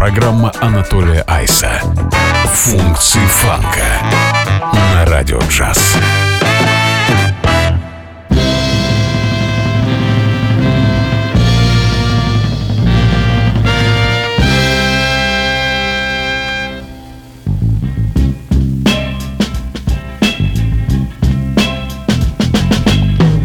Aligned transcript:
Программа 0.00 0.50
Анатолия 0.62 1.22
Айса. 1.26 1.78
Функции 2.54 3.20
фанка 3.26 3.84
на 4.72 5.04
радио 5.04 5.38
джаз. 5.40 5.98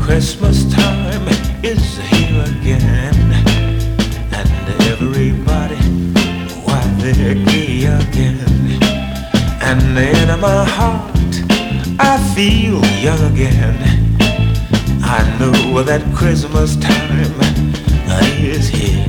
Christmas 0.08 0.64
time 0.74 1.28
is 1.62 1.98
here 1.98 2.15
again. 8.16 8.38
And 9.62 9.82
in 9.98 10.40
my 10.40 10.64
heart, 10.64 11.12
I 12.00 12.18
feel 12.34 12.80
young 13.04 13.22
again. 13.32 13.76
I 15.04 15.22
know 15.40 15.84
that 15.84 16.02
Christmas 16.16 16.76
time 16.78 17.34
is 18.40 18.68
here. 18.68 19.06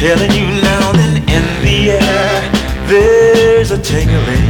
Telling 0.00 0.32
you 0.32 0.48
now 0.62 0.92
that 0.92 1.16
in 1.36 1.44
the 1.64 1.92
air, 1.92 2.88
there's 2.88 3.70
a 3.70 3.78
tingling. 3.78 4.48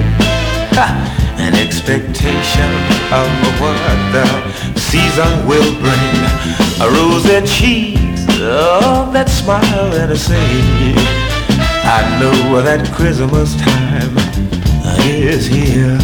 An 1.38 1.54
expectation 1.54 2.70
of 3.10 3.28
what 3.60 3.78
the 4.14 4.78
season 4.78 5.46
will 5.46 5.72
bring. 5.80 6.14
A 6.80 6.88
rose 6.88 7.24
that 7.24 7.46
cheeks, 7.46 8.24
oh, 8.40 9.10
that 9.12 9.28
smile 9.28 9.92
and 9.94 10.12
a 10.12 10.16
sing. 10.16 11.21
I 11.84 12.18
know 12.20 12.62
that 12.62 12.90
Christmas 12.94 13.54
time 13.56 14.14
is 15.04 15.46
here. 15.46 15.98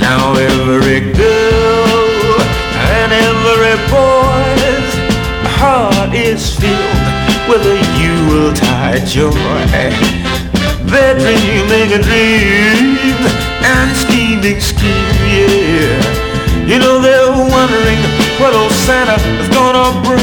Now 0.00 0.34
every 0.34 1.00
girl 1.14 2.40
and 2.74 3.12
every 3.12 3.76
boy's 3.88 4.90
heart 5.58 6.14
is 6.14 6.54
filled 6.58 7.16
with 7.48 7.62
a 7.66 7.78
Yuletide 7.98 9.06
joy. 9.06 9.32
They're 10.86 11.18
dreaming 11.18 11.92
a 11.94 12.02
dream 12.02 13.18
and 13.62 13.90
scheming 13.96 14.60
scheme, 14.60 15.18
yeah. 15.30 16.66
You 16.66 16.78
know 16.78 17.00
they're 17.00 17.30
wondering 17.30 18.00
what 18.40 18.52
old 18.54 18.72
Santa 18.72 19.14
is 19.40 19.48
gonna 19.48 19.94
bring. 20.02 20.20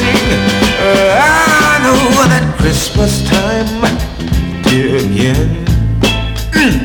Uh, 0.80 1.16
I 1.20 1.80
know 1.84 2.28
that 2.28 2.56
Christmas 2.60 3.24
time, 3.30 4.13
again. 5.04 5.66
Mm. 6.52 6.80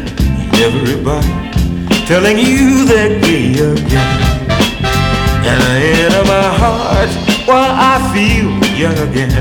Everybody 0.58 1.28
telling 2.06 2.38
you 2.38 2.84
they're 2.84 3.20
gay 3.20 3.52
again. 3.52 4.19
And 5.47 5.62
in 5.83 6.12
my 6.27 6.48
heart, 6.60 7.10
while 7.47 7.72
I 7.72 7.97
feel 8.12 8.50
young 8.77 8.98
again, 9.08 9.33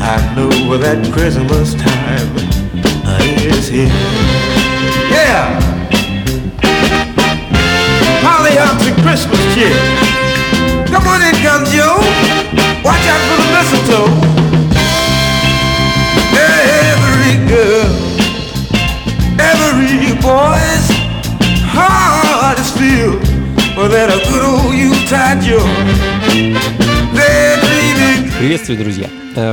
I 0.00 0.16
know 0.34 0.78
that 0.78 1.12
Christmas 1.12 1.74
time 1.74 2.36
is 3.46 3.68
here. 3.68 3.88
Yeah! 5.10 5.60
Holly 8.24 8.58
out 8.58 8.80
to 8.82 8.92
Christmas 9.02 9.40
cheer. 9.54 9.76
Come 10.86 11.06
on 11.06 11.22
in, 11.22 11.34
Joe. 11.42 11.98
Watch 12.84 13.06
out 13.12 13.22
for 13.28 13.36
the 13.42 13.48
mistletoe. 13.54 14.25
Boy's 20.26 20.86
heart 21.70 22.58
is 22.58 22.70
filled 22.72 23.22
with 23.78 23.92
that 23.94 24.10
a 24.10 24.18
good 24.28 24.42
old. 24.42 24.74
They're 27.14 27.56
dreaming. 27.62 28.32
Приветствую, 28.38 28.78
друзья! 28.78 29.08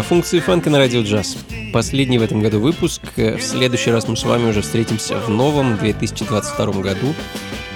Функции 0.10 0.40
фанка 0.40 0.72
на 0.72 0.80
радио 0.80 1.04
джаз. 1.04 1.38
Последний 1.72 2.18
в 2.18 2.24
этом 2.24 2.42
году 2.42 2.60
выпуск. 2.60 3.04
В 3.16 3.40
следующий 3.40 3.92
раз 3.92 4.08
мы 4.08 4.18
с 4.18 4.24
вами 4.24 4.50
уже 4.50 4.64
встретимся 4.64 5.18
в 5.20 5.30
новом 5.30 5.78
2022 5.78 6.66
году. 6.82 7.14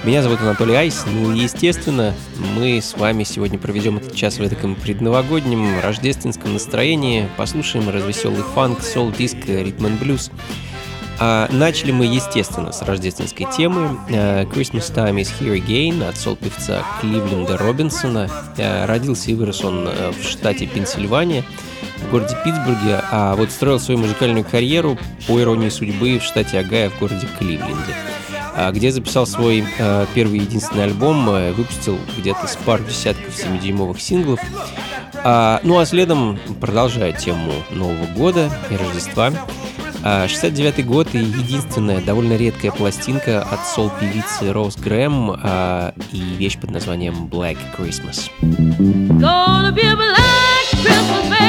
Меня 0.02 0.22
зовут 0.22 0.40
Анатолий 0.40 0.74
Айс, 0.74 1.04
ну 1.06 1.32
и 1.32 1.38
естественно, 1.38 2.14
мы 2.56 2.80
с 2.80 2.94
вами 2.96 3.22
сегодня 3.22 3.58
проведем 3.58 3.98
этот 3.98 4.16
час 4.16 4.38
в 4.38 4.48
таком 4.48 4.74
предновогоднем 4.74 5.80
рождественском 5.80 6.52
настроении, 6.52 7.28
послушаем 7.36 7.88
развеселый 7.88 8.42
фанк, 8.54 8.82
сол, 8.82 9.12
диск, 9.12 9.36
ритм 9.46 9.86
и 9.86 9.90
блюз. 9.90 10.30
А 11.20 11.48
начали 11.50 11.90
мы, 11.90 12.06
естественно, 12.06 12.72
с 12.72 12.82
рождественской 12.82 13.46
темы. 13.56 13.98
Christmas 14.08 14.92
Time 14.94 15.20
is 15.20 15.30
Here 15.40 15.58
Again 15.58 16.08
от 16.08 16.16
сол-певца 16.16 16.82
Кливленда 17.00 17.56
Робинсона. 17.56 18.30
Родился 18.56 19.30
и 19.30 19.34
вырос 19.34 19.64
он 19.64 19.88
в 19.88 20.22
штате 20.22 20.66
Пенсильвания 20.66 21.44
в 21.98 22.10
городе 22.10 22.36
Питтсбурге, 22.44 23.02
а 23.10 23.34
вот 23.34 23.50
строил 23.50 23.80
свою 23.80 24.00
музыкальную 24.00 24.44
карьеру, 24.44 24.96
по 25.26 25.40
иронии 25.40 25.68
судьбы, 25.68 26.18
в 26.18 26.22
штате 26.22 26.58
Агая 26.60 26.90
в 26.90 26.98
городе 26.98 27.28
Кливленде 27.38 27.94
а, 28.54 28.72
где 28.72 28.90
записал 28.90 29.24
свой 29.24 29.64
э, 29.78 30.06
первый 30.14 30.40
единственный 30.40 30.84
альбом, 30.84 31.30
э, 31.30 31.52
выпустил 31.52 31.96
где-то 32.16 32.48
с 32.48 32.56
пару 32.56 32.82
десятков 32.82 33.32
7-дюймовых 33.32 34.00
синглов. 34.00 34.40
А, 35.14 35.60
ну 35.62 35.78
а 35.78 35.86
следом, 35.86 36.40
продолжая 36.60 37.12
тему 37.12 37.52
Нового 37.70 38.06
года 38.16 38.50
и 38.68 38.74
Рождества, 38.74 39.32
69 40.28 40.86
год 40.86 41.08
и 41.14 41.18
единственная 41.18 42.00
довольно 42.00 42.36
редкая 42.36 42.72
пластинка 42.72 43.42
от 43.42 43.66
сол-певицы 43.66 44.52
Роуз 44.52 44.76
Грэм 44.76 45.30
а, 45.30 45.92
и 46.12 46.20
вещь 46.20 46.58
под 46.58 46.70
названием 46.70 47.28
Black 47.30 47.58
Christmas. 47.76 48.30
Gonna 48.40 49.72
be 49.72 49.82
a 49.82 49.96
black 49.96 50.18
Christmas, 50.70 51.47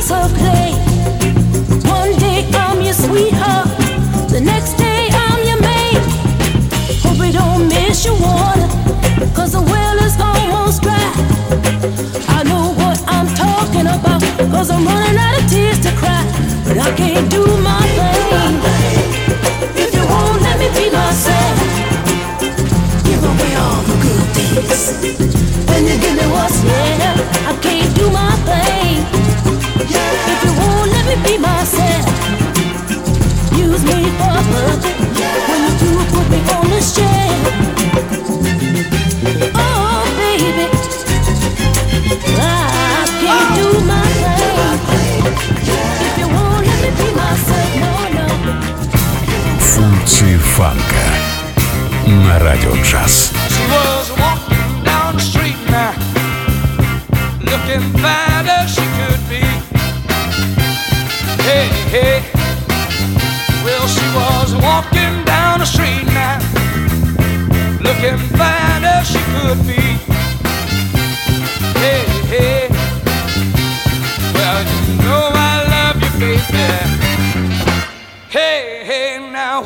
so 0.00 0.28
clear. 0.34 0.55
фанка 50.56 51.06
на 52.06 52.38
радио 52.38 52.74
джаз. 52.82 53.30
Hey, 61.48 61.68
hey. 61.92 62.22
Well, 63.64 63.86
she 63.86 64.06
was 64.18 64.54
walking 64.66 65.14
down 65.24 65.60
the 65.60 65.66
street 65.66 66.06
now, 66.06 66.38
looking 67.86 68.18
fine 68.38 68.84
as 68.84 69.06
she 69.10 69.20
could 69.32 69.60
be. 69.66 70.15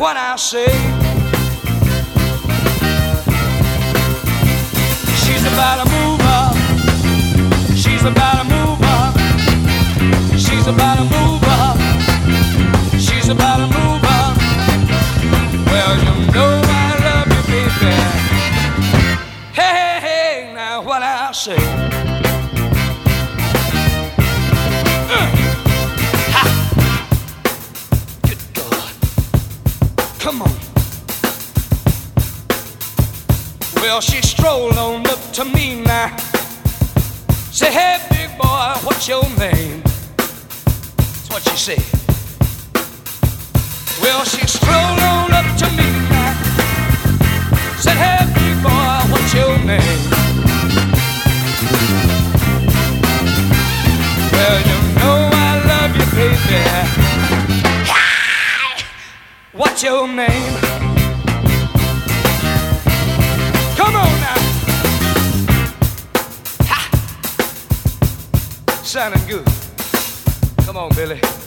what 0.01 0.17
I 0.17 0.35
say. 0.37 0.65
She's 5.21 5.45
about 5.53 5.85
to 5.85 5.91
move 5.93 6.21
up. 6.23 6.57
She's 7.77 8.03
about 8.05 8.40
Well, 33.81 34.01
she 34.03 34.21
strolled 34.21 34.77
on 34.77 35.07
up 35.07 35.33
to 35.33 35.45
me 35.45 35.81
now. 35.81 36.15
Say, 37.51 37.73
hey, 37.73 37.99
big 38.11 38.37
boy, 38.39 38.75
what's 38.85 39.09
your 39.09 39.25
name? 39.39 39.83
That's 40.17 41.31
what 41.31 41.43
she 41.43 41.57
said. 41.57 41.83
Well, 44.03 44.25
she 44.25 44.47
strolled 44.47 45.01
on 45.01 45.33
up 45.33 45.57
to 45.57 45.71
me 45.71 45.89
now. 46.11 46.35
Said, 47.79 47.97
hey, 47.97 48.27
big 48.35 48.63
boy, 48.63 49.01
what's 49.11 49.33
your 49.33 49.59
name? 49.59 50.11
Well, 54.31 54.61
you 54.69 54.79
know 55.01 55.31
I 55.33 55.35
love 55.73 55.97
you, 55.97 56.07
baby. 56.17 56.61
What's 59.53 59.83
your 59.83 60.07
name? 60.07 60.90
sounding 68.91 69.25
good. 69.29 69.47
Come 70.67 70.77
on, 70.77 70.93
Billy. 70.97 71.40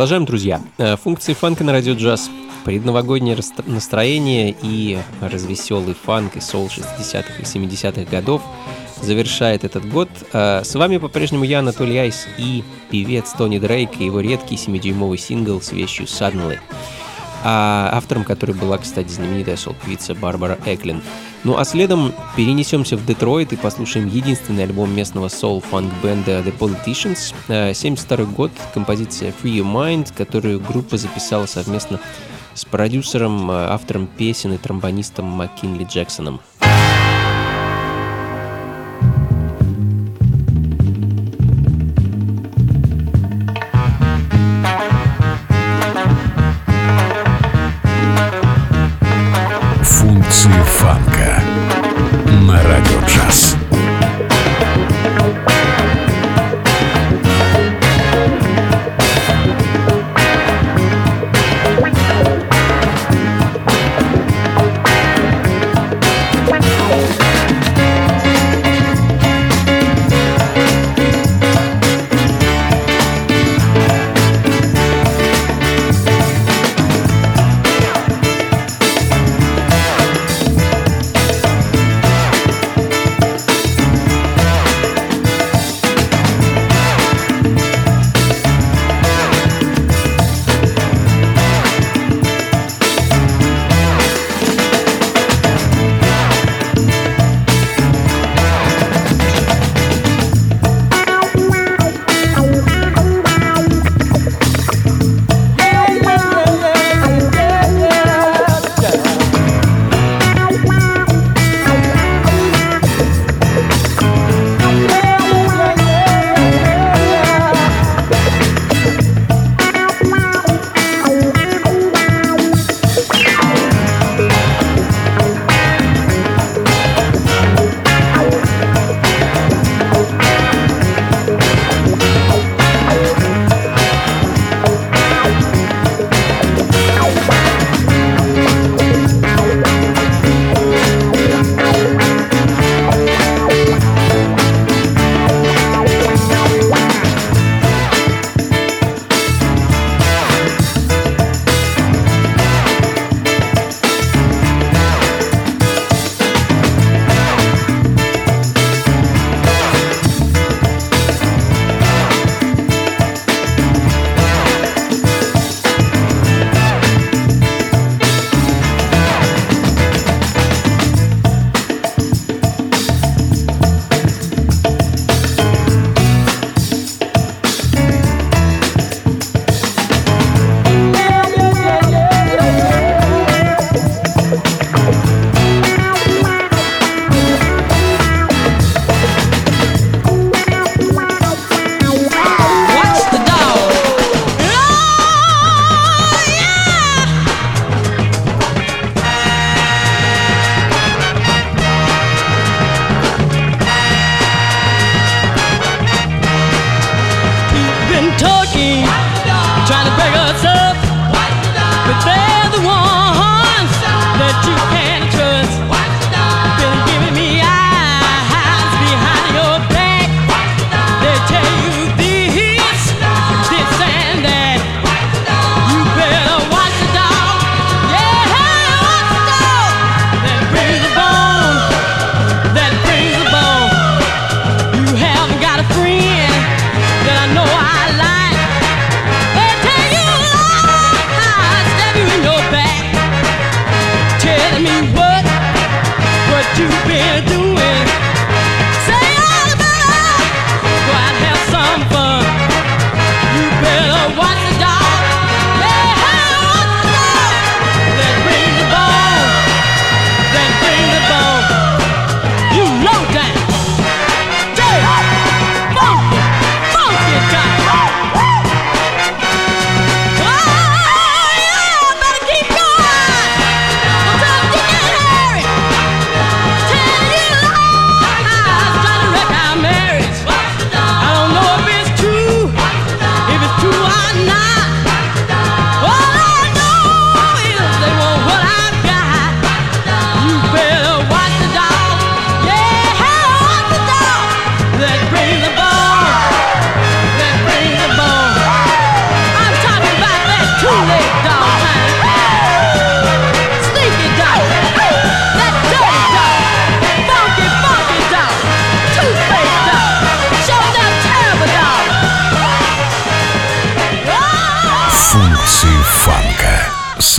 Продолжаем, 0.00 0.24
друзья. 0.24 0.62
Э, 0.78 0.96
Функции 0.96 1.34
фанка 1.34 1.62
на 1.62 1.72
радио 1.72 1.92
джаз. 1.92 2.30
Предновогоднее 2.64 3.36
настроение 3.66 4.56
и 4.62 4.98
развеселый 5.20 5.94
фанк 5.94 6.36
и 6.36 6.40
сол 6.40 6.68
60-х 6.68 7.34
и 7.38 7.42
70-х 7.42 8.10
годов 8.10 8.40
завершает 9.02 9.62
этот 9.64 9.86
год. 9.86 10.08
Э, 10.32 10.62
С 10.64 10.74
вами 10.74 10.96
по-прежнему 10.96 11.44
я, 11.44 11.58
Анатолий 11.58 11.98
Айс, 11.98 12.26
и 12.38 12.64
певец 12.90 13.32
Тони 13.36 13.58
Дрейк 13.58 14.00
и 14.00 14.06
его 14.06 14.20
редкий 14.20 14.54
7-дюймовый 14.54 15.18
сингл 15.18 15.60
с 15.60 15.70
вещью 15.70 16.06
«Suddenly», 16.06 16.60
а 17.42 17.90
автором 17.92 18.24
которой 18.24 18.52
была, 18.52 18.78
кстати, 18.78 19.08
знаменитая 19.08 19.56
сол-певица 19.56 20.14
Барбара 20.14 20.58
Эклин. 20.66 21.02
Ну 21.44 21.56
а 21.56 21.64
следом 21.64 22.12
перенесемся 22.36 22.96
в 22.96 23.06
Детройт 23.06 23.52
и 23.52 23.56
послушаем 23.56 24.08
единственный 24.08 24.64
альбом 24.64 24.94
местного 24.94 25.28
соул-фанк-бенда 25.28 26.40
The 26.40 26.56
Politicians. 26.56 27.34
Э, 27.48 27.72
72 27.72 28.24
год, 28.26 28.50
композиция 28.74 29.32
Free 29.32 29.58
Your 29.58 29.72
Mind, 29.72 30.12
которую 30.14 30.60
группа 30.60 30.96
записала 30.96 31.46
совместно 31.46 31.98
с 32.54 32.64
продюсером, 32.64 33.50
э, 33.50 33.66
автором 33.68 34.06
песен 34.06 34.52
и 34.52 34.58
тромбонистом 34.58 35.24
Маккинли 35.24 35.84
Джексоном. 35.84 36.40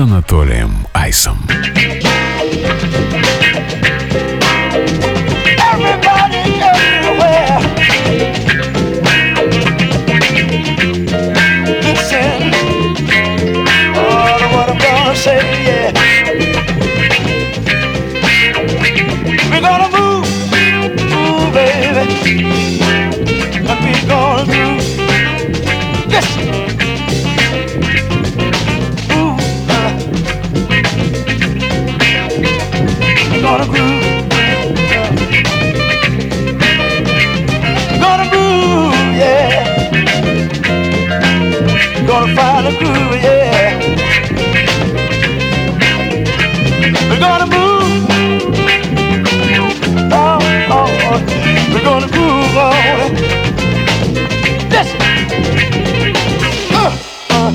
Анатолием 0.02 0.88
Айсом. 0.94 1.38
Gonna 33.62 33.74
groove. 33.74 34.02
Gonna 38.02 38.26
yeah. 39.13 39.52
Gonna 42.08 42.36
find 42.36 42.65
groove, 42.80 43.15
yeah. 43.21 43.78
We're 47.08 47.19
gonna 47.19 47.45
move. 47.45 48.10
Oh, 50.12 50.39
oh, 50.71 50.89
oh. 51.12 51.19
We 51.71 51.80
gonna 51.84 52.08
groove 52.08 52.58
on. 52.58 53.13
Listen. 54.71 55.02
Uh, 56.74 56.91
uh. 57.30 57.52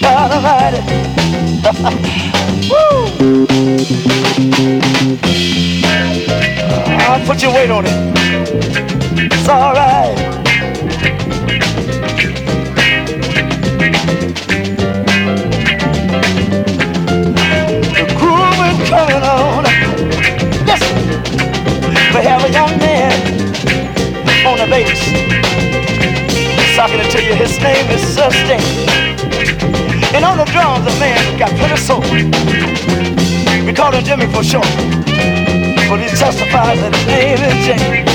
Gotta 0.00 0.38
ride 0.40 0.74
it. 0.74 2.22
put 7.26 7.42
your 7.42 7.52
weight 7.52 7.70
on 7.70 7.84
it. 7.84 7.92
It's 9.32 9.48
alright. 9.48 10.16
The 17.96 18.06
groove 18.14 18.60
is 18.70 18.88
coming 18.88 19.22
on. 19.26 19.64
Listen, 20.66 20.94
we 22.14 22.20
have 22.22 22.44
a 22.44 22.50
young 22.52 22.78
man 22.78 23.12
on 24.46 24.58
the 24.58 24.66
bass. 24.70 25.00
Talking 26.76 27.10
to 27.10 27.24
you, 27.24 27.34
his 27.34 27.58
name 27.58 27.90
is 27.90 28.02
Sustain. 28.02 28.60
And 30.14 30.24
on 30.24 30.38
the 30.38 30.44
drums, 30.44 30.84
the 30.84 30.96
man 31.00 31.38
got 31.40 31.50
plenty 31.58 31.76
soul. 31.76 32.02
We 33.66 33.72
call 33.72 33.92
him 33.92 34.04
Jimmy 34.04 34.26
for 34.32 34.44
short 34.44 35.35
but 35.88 36.00
he 36.00 36.08
testifies 36.08 36.80
that 36.82 36.90
his 36.94 37.06
name 37.06 37.38
is 37.46 37.54
James. 37.62 38.10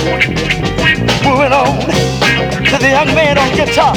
Moving 1.24 1.54
on 1.56 1.80
to 2.68 2.76
the 2.78 2.90
young 2.92 3.08
man 3.16 3.38
on 3.40 3.48
guitar. 3.56 3.96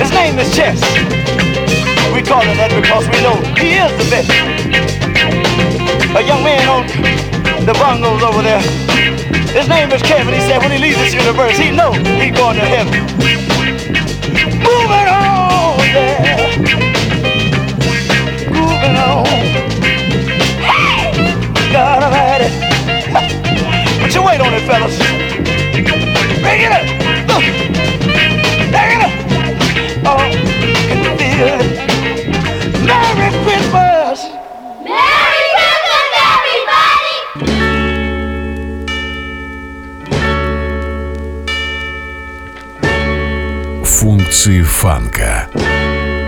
His 0.00 0.10
name 0.12 0.38
is 0.38 0.48
Chess. 0.56 0.80
We 2.14 2.22
call 2.22 2.40
him 2.40 2.56
that 2.56 2.72
because 2.72 3.04
we 3.12 3.20
know 3.20 3.36
he 3.60 3.76
is 3.76 3.92
the 4.00 4.08
best. 4.08 4.32
A 6.16 6.22
young 6.24 6.42
man 6.42 6.64
on 6.68 6.86
the 7.66 7.74
bongos 7.76 8.22
over 8.24 8.40
there. 8.40 8.62
His 9.52 9.68
name 9.68 9.92
is 9.92 10.00
Kevin. 10.02 10.32
He 10.32 10.40
said 10.40 10.60
when 10.62 10.72
he 10.72 10.78
leaves 10.78 10.96
this 10.96 11.12
universe, 11.12 11.58
he 11.58 11.70
knows 11.70 11.96
he's 12.16 12.32
going 12.32 12.56
to 12.56 12.64
heaven. 12.64 12.96
Moving 14.64 15.08
on, 15.12 15.76
yeah. 15.92 16.48
Moving 18.48 18.96
on. 18.96 19.85
God 21.75 22.03
Almighty. 22.03 22.49
Put 24.01 24.13
your 24.13 24.23
weight 24.25 24.41
on 24.41 24.53
it, 24.53 24.63
fellas. 24.67 24.97
Bring 26.41 26.61
it 26.61 26.71
up. 26.71 26.85
Bring 28.71 28.91
it 28.95 29.01
up. 29.05 29.13
Oh, 30.03 30.17
can 30.87 30.97
you 31.03 31.11
feel 31.17 31.47
it? 31.47 31.71
Merry 32.85 33.29
Christmas. 33.43 34.17
Merry 34.83 35.45
Christmas, 35.57 36.09
everybody. 36.33 37.15
Функции 43.85 44.61
фанка 44.63 45.47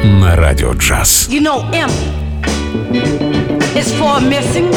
на 0.03 0.35
радио 0.35 0.73
джаз. 0.73 1.27
You 1.29 1.41
know, 1.41 1.63
M 1.73 1.89
is 3.76 3.92
for 3.92 4.20
missing. 4.20 4.70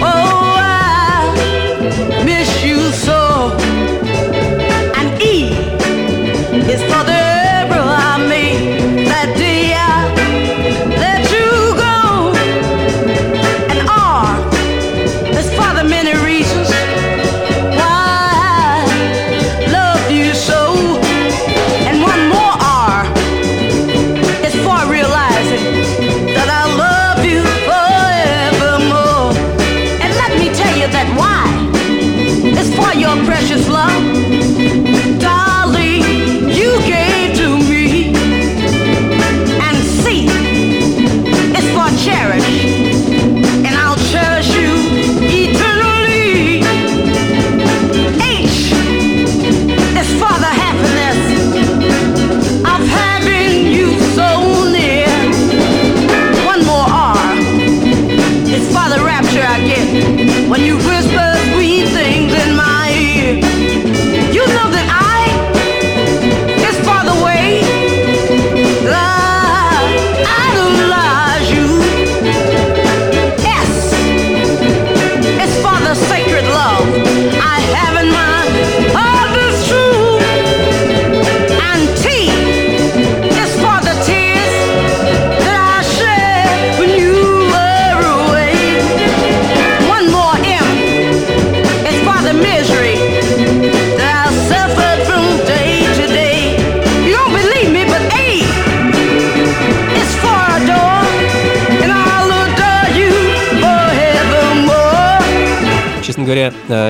Oh, 0.00 0.56
I 0.58 2.22
miss 2.24 2.64
you 2.64 2.90
so. 2.92 3.17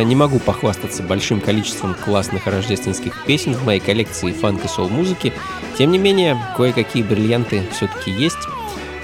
Не 0.09 0.17
могу 0.17 0.39
похвастаться 0.39 1.03
большим 1.03 1.41
количеством 1.41 1.95
классных 1.95 2.47
рождественских 2.47 3.25
песен 3.25 3.55
в 3.55 3.65
моей 3.65 3.79
коллекции 3.79 4.33
фанк 4.33 4.65
и 4.65 4.69
сол-музыки. 4.69 5.33
Тем 5.77 5.93
не 5.93 5.99
менее, 5.99 6.41
кое-какие 6.57 7.03
бриллианты 7.03 7.63
все-таки 7.73 8.11
есть. 8.11 8.39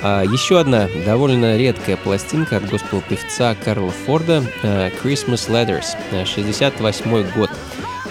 А 0.03 0.23
еще 0.23 0.59
одна 0.59 0.89
довольно 1.07 1.57
редкая 1.57 1.97
пластинка 1.97 2.57
от 2.57 2.69
госпел-певца 2.69 3.55
Карла 3.55 3.91
Форда 3.91 4.45
э, 4.63 4.91
«Christmas 5.03 5.49
Letters», 5.49 6.27
68 6.27 7.15
э, 7.15 7.25
год. 7.35 7.51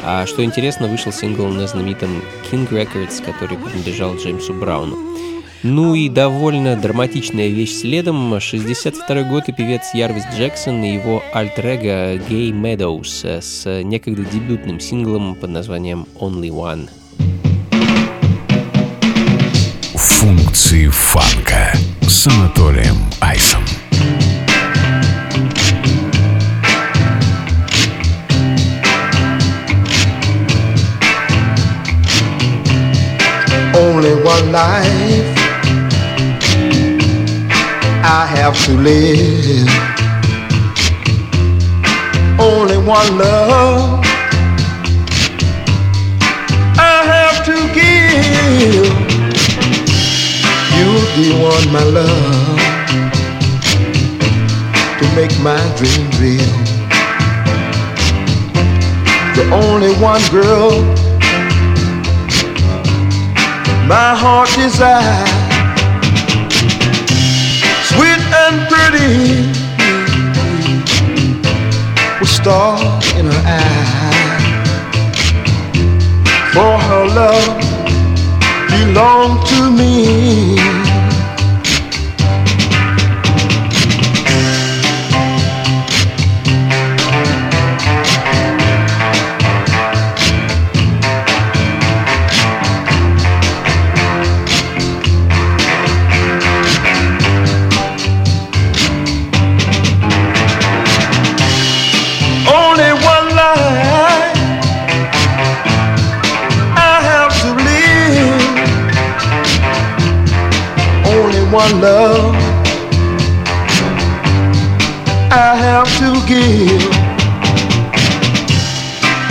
А 0.04 0.26
что 0.26 0.44
интересно, 0.44 0.88
вышел 0.88 1.12
сингл 1.12 1.48
на 1.48 1.68
знаменитом 1.68 2.24
King 2.52 2.68
Records, 2.70 3.24
который 3.24 3.58
принадлежал 3.58 4.16
Джеймсу 4.16 4.54
Брауну. 4.54 4.98
Ну 5.64 5.96
и 5.96 6.10
довольно 6.10 6.76
драматичная 6.76 7.48
вещь 7.48 7.80
следом. 7.80 8.38
62 8.38 9.24
год 9.24 9.48
и 9.48 9.54
певец 9.54 9.94
Ярвис 9.94 10.26
Джексон 10.36 10.84
и 10.84 10.94
его 10.94 11.24
альтрега 11.32 12.18
Гей 12.18 12.52
Meadows 12.52 13.42
с 13.42 13.82
некогда 13.82 14.26
дебютным 14.26 14.82
синглом 14.82 15.36
под 15.36 15.52
названием 15.52 16.06
Only 16.20 16.50
One. 16.50 16.90
Функции 19.96 20.88
фанка 20.88 21.72
с 22.02 22.28
Анатолием 22.28 22.98
Айсом. 23.22 23.64
Only 33.76 34.14
one 34.24 34.52
night 34.52 35.03
I 38.06 38.26
have 38.26 38.56
to 38.66 38.74
live. 38.78 39.68
Only 42.40 42.78
one 42.78 43.18
love 43.18 44.04
I 46.78 47.04
have 47.14 47.46
to 47.46 47.56
give. 47.74 48.86
you 50.78 50.90
the 51.16 51.30
one, 51.42 51.72
my 51.72 51.84
love, 51.84 52.60
to 55.00 55.06
make 55.16 55.34
my 55.40 55.62
dream 55.78 56.06
real. 56.20 56.54
The 59.36 59.50
only 59.52 59.94
one 60.02 60.22
girl 60.30 60.82
my 63.88 64.16
heart 64.16 64.50
desires. 64.56 65.43
pretty 68.90 69.48
with 72.20 72.30
stars 72.30 73.14
in 73.14 73.26
her 73.26 73.44
eyes. 73.46 74.44
For 76.54 76.78
her 76.88 77.06
love 77.20 77.58
belonged 78.70 79.46
to 79.48 79.72
me. 79.72 80.83
one 111.54 111.82
love 111.82 112.34
I 115.32 115.56
have 115.56 115.88
to 116.02 116.12
give. 116.28 116.82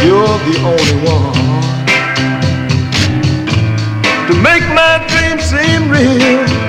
You're 0.07 0.39
the 0.47 0.57
only 0.71 0.97
one 1.05 1.33
to 4.29 4.35
make 4.41 4.63
my 4.73 5.05
dreams 5.09 5.43
seem 5.43 5.91
real. 5.91 6.62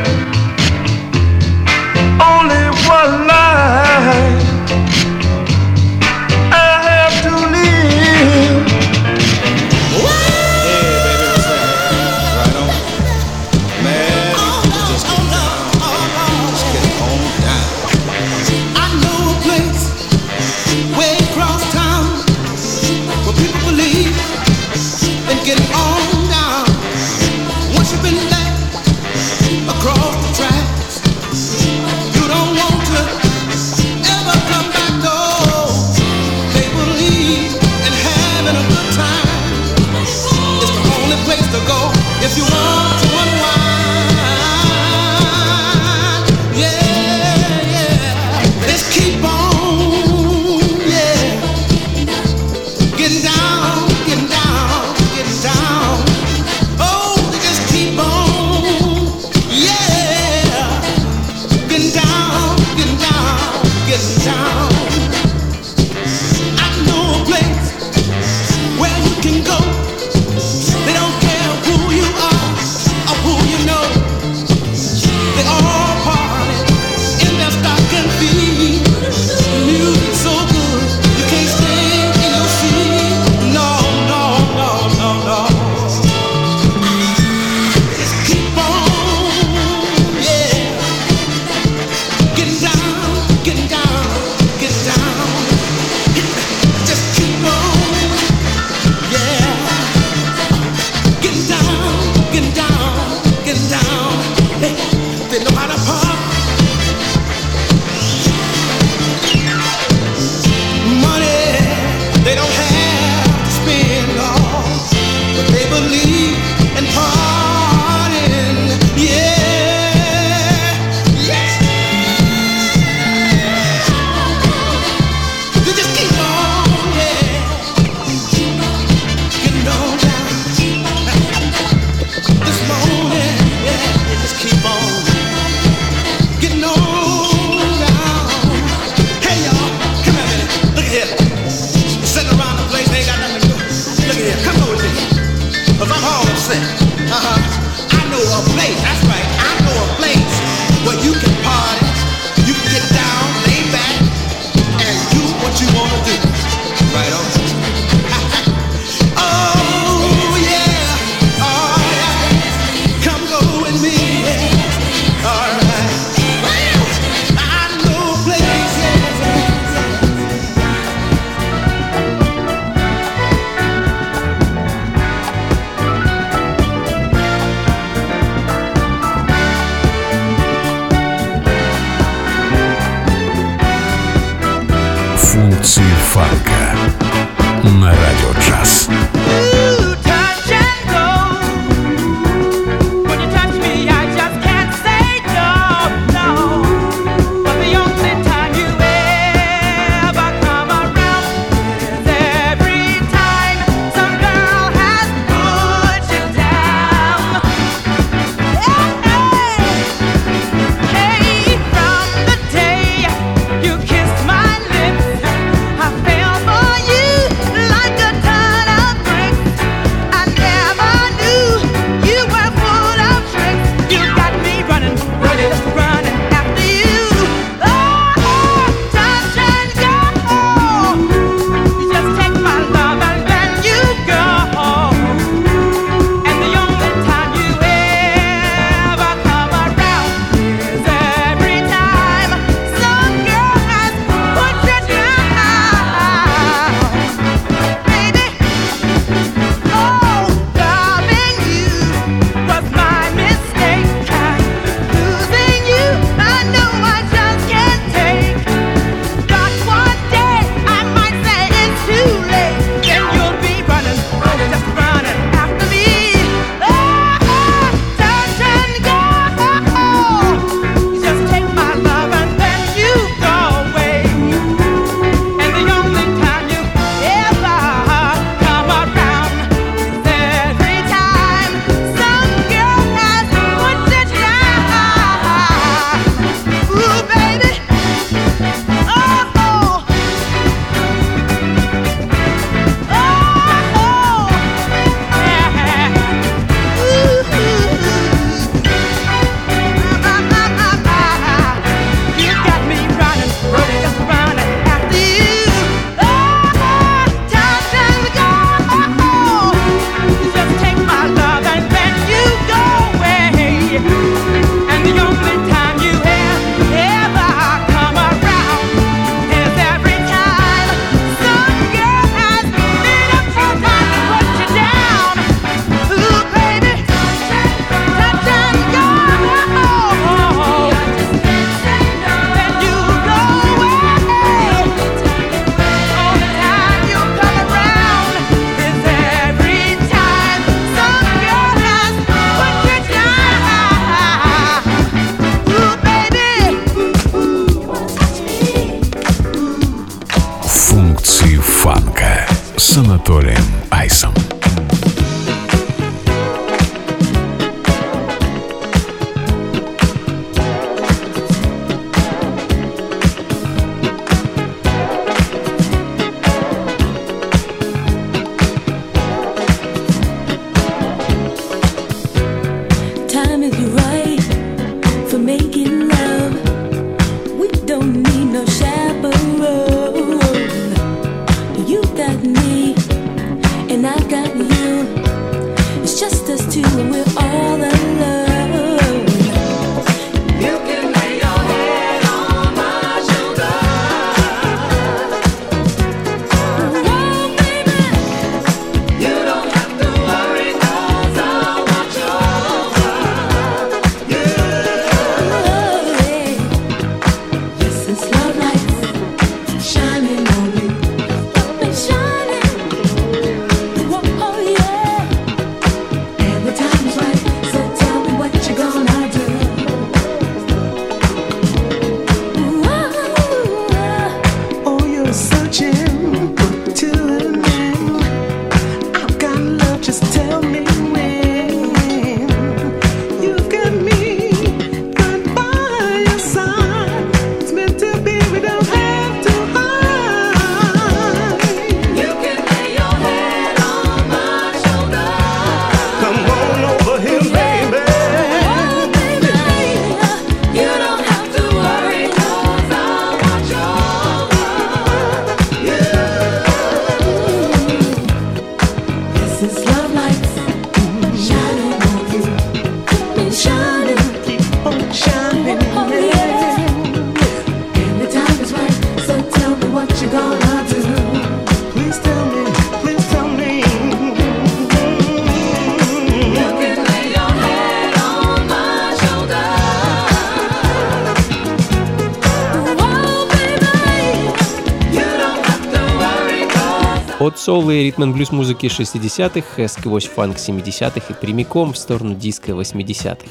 От 487.24 487.40
соло 487.40 487.72
и 487.72 487.86
ритм 487.86 488.12
блюз 488.12 488.34
музыки 488.34 488.66
60-х, 488.66 489.62
э, 489.62 489.70
сквозь 489.70 490.08
фанк 490.08 490.36
70-х 490.36 491.06
и 491.10 491.14
прямиком 491.14 491.72
в 491.72 491.78
сторону 491.78 492.16
диска 492.16 492.52
80-х. 492.52 493.30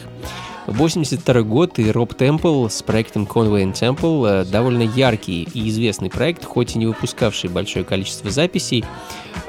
82 0.66 1.42
год 1.42 1.78
и 1.78 1.90
Роб 1.90 2.14
Темпл 2.14 2.68
с 2.68 2.80
проектом 2.80 3.24
Conway 3.24 3.64
and 3.64 3.74
Temple 3.74 4.26
э, 4.26 4.44
довольно 4.46 4.84
яркий 4.84 5.42
и 5.42 5.68
известный 5.68 6.08
проект, 6.08 6.42
хоть 6.42 6.74
и 6.74 6.78
не 6.78 6.86
выпускавший 6.86 7.50
большое 7.50 7.84
количество 7.84 8.30
записей, 8.30 8.82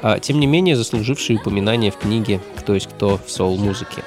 а, 0.02 0.18
тем 0.18 0.38
не 0.38 0.46
менее 0.46 0.76
заслуживший 0.76 1.36
упоминание 1.36 1.90
в 1.90 1.96
книге 1.96 2.38
«Кто 2.58 2.74
есть 2.74 2.88
кто 2.88 3.18
в 3.24 3.30
соул-музыке». 3.30 4.04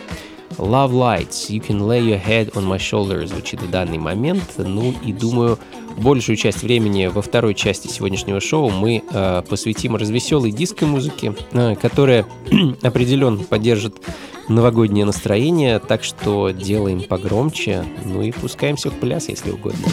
Love 0.59 0.91
Lights, 0.91 1.49
You 1.49 1.67
Can 1.67 1.79
Lay 1.79 2.01
Your 2.01 2.23
Head 2.23 2.53
on 2.53 2.67
My 2.67 2.77
Shoulder 2.77 3.25
звучит 3.25 3.63
в 3.63 3.71
данный 3.71 3.97
момент, 3.97 4.43
ну 4.57 4.93
и 5.03 5.13
думаю, 5.13 5.57
большую 5.97 6.35
часть 6.35 6.63
времени 6.63 7.07
во 7.07 7.21
второй 7.21 7.53
части 7.53 7.87
сегодняшнего 7.87 8.39
шоу 8.39 8.69
мы 8.69 9.03
э, 9.09 9.43
посвятим 9.49 9.95
развеселой 9.95 10.51
диско 10.51 10.85
музыке, 10.85 11.35
э, 11.51 11.75
которая 11.75 12.25
определенно 12.81 13.43
поддержит 13.43 13.95
новогоднее 14.47 15.05
настроение, 15.05 15.79
так 15.79 16.03
что 16.03 16.51
делаем 16.51 17.01
погромче, 17.01 17.83
ну 18.05 18.21
и 18.21 18.31
пускаемся 18.31 18.89
в 18.89 18.93
пляс, 18.93 19.27
если 19.27 19.51
угодно. 19.51 19.87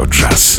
радио 0.00 0.04
джаз. 0.04 0.58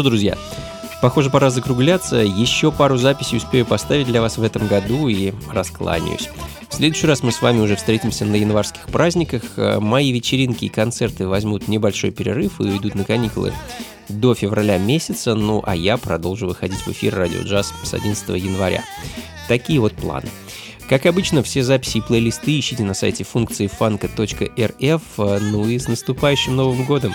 Ж, 0.00 0.04
друзья, 0.04 0.36
похоже, 1.02 1.30
пора 1.30 1.50
закругляться. 1.50 2.16
Еще 2.16 2.72
пару 2.72 2.96
записей 2.96 3.38
успею 3.38 3.66
поставить 3.66 4.06
для 4.06 4.20
вас 4.20 4.38
в 4.38 4.42
этом 4.42 4.66
году 4.66 5.08
и 5.08 5.32
раскланяюсь. 5.52 6.28
В 6.68 6.74
следующий 6.74 7.06
раз 7.06 7.22
мы 7.22 7.32
с 7.32 7.42
вами 7.42 7.60
уже 7.60 7.76
встретимся 7.76 8.24
на 8.24 8.36
январских 8.36 8.86
праздниках. 8.86 9.42
Э, 9.56 9.80
Мои 9.80 10.12
вечеринки 10.12 10.66
и 10.66 10.68
концерты 10.68 11.26
возьмут 11.26 11.68
небольшой 11.68 12.10
перерыв 12.10 12.60
и 12.60 12.64
уйдут 12.64 12.94
на 12.94 13.04
каникулы 13.04 13.52
до 14.08 14.34
февраля 14.34 14.78
месяца, 14.78 15.34
ну 15.34 15.62
а 15.64 15.76
я 15.76 15.96
продолжу 15.96 16.46
выходить 16.46 16.80
в 16.80 16.88
эфир 16.88 17.14
радио 17.14 17.42
джаз 17.42 17.72
с 17.84 17.94
11 17.94 18.28
января. 18.30 18.84
Такие 19.48 19.80
вот 19.80 19.94
планы. 19.94 20.28
Как 20.88 21.06
обычно, 21.06 21.42
все 21.44 21.62
записи 21.62 21.98
и 21.98 22.00
плейлисты 22.00 22.58
ищите 22.58 22.82
на 22.82 22.94
сайте 22.94 23.22
функции 23.22 23.68
фанка.рф. 23.68 25.02
Ну 25.16 25.68
и 25.68 25.78
с 25.78 25.86
наступающим 25.86 26.56
Новым 26.56 26.84
Годом! 26.84 27.14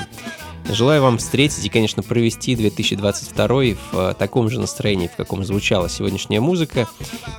Желаю 0.67 1.01
вам 1.03 1.17
встретить 1.19 1.65
и, 1.65 1.69
конечно, 1.69 2.01
провести 2.01 2.55
2022 2.55 3.47
в 3.47 3.77
э, 3.93 4.13
таком 4.17 4.49
же 4.49 4.59
настроении, 4.59 5.07
в 5.07 5.15
каком 5.15 5.45
звучала 5.45 5.89
сегодняшняя 5.89 6.41
музыка. 6.41 6.87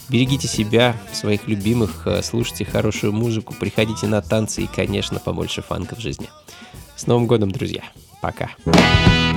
Берегите 0.09 0.47
себя, 0.47 0.97
своих 1.13 1.49
любимых, 1.49 2.07
э, 2.07 2.23
слушайте 2.23 2.65
хорошую 2.65 3.13
музыку, 3.13 3.55
приходите 3.59 4.07
на 4.07 4.23
танцы 4.23 4.63
и, 4.63 4.69
конечно, 4.69 5.19
побольше 5.19 5.63
фанка 5.63 5.97
в 5.97 6.01
жизни. 6.01 6.29
С 6.95 7.07
Новым 7.07 7.27
годом, 7.27 7.51
друзья! 7.51 7.83
Пока! 8.23 8.51
Hey, 8.65 9.36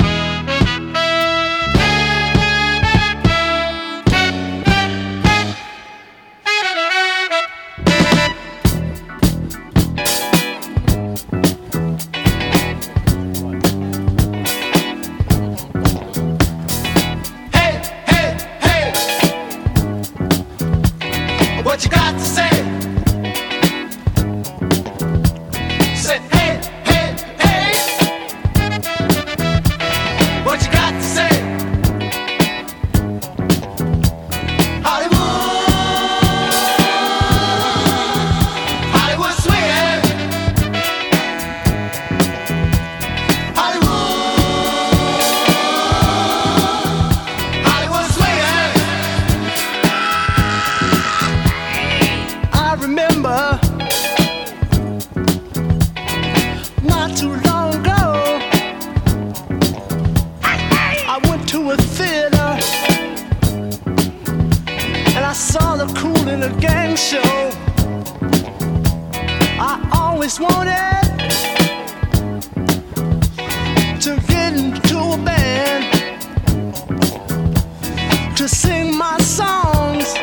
to 78.40 78.48
sing 78.48 78.98
my 78.98 79.18
songs 79.18 80.14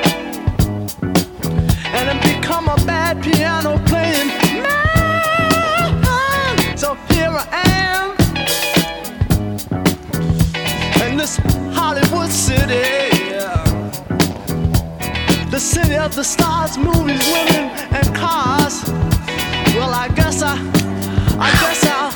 and 1.92 2.08
then 2.08 2.18
become 2.22 2.66
a 2.66 2.76
bad 2.86 3.22
piano 3.22 3.78
playing 3.84 4.28
man. 4.62 5.98
So 6.78 6.94
here 7.10 7.28
I 7.28 7.46
am 7.84 8.16
in 11.02 11.18
this 11.18 11.36
Hollywood 11.76 12.30
city, 12.30 13.12
the 15.50 15.60
city 15.60 15.96
of 15.96 16.14
the 16.16 16.24
stars, 16.24 16.78
movies, 16.78 17.22
women, 17.28 17.68
and 17.92 18.16
cars. 18.16 18.82
Well, 19.76 19.92
I 19.92 20.08
guess 20.16 20.40
I, 20.40 20.54
I 21.38 21.50
guess 21.60 21.84
I'll 21.84 22.15